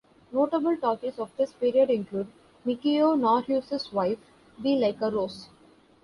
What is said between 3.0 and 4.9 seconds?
Naruse's Wife, Be